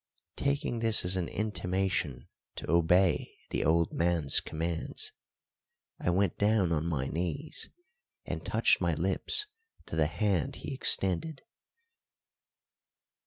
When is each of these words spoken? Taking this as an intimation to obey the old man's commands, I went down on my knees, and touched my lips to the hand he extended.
Taking 0.37 0.79
this 0.79 1.05
as 1.05 1.15
an 1.15 1.29
intimation 1.29 2.27
to 2.55 2.71
obey 2.71 3.31
the 3.51 3.63
old 3.63 3.93
man's 3.93 4.39
commands, 4.39 5.11
I 5.99 6.09
went 6.09 6.39
down 6.39 6.71
on 6.71 6.87
my 6.87 7.05
knees, 7.05 7.69
and 8.25 8.43
touched 8.43 8.81
my 8.81 8.95
lips 8.95 9.45
to 9.85 9.95
the 9.95 10.07
hand 10.07 10.55
he 10.55 10.73
extended. 10.73 11.43